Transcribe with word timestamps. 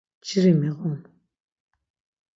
Nciri 0.21 0.53
miğun. 0.59 0.99